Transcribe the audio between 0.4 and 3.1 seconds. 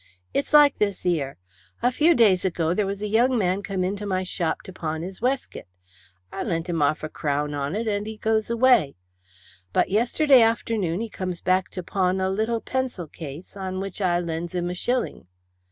like this 'ere: a few days ago there was a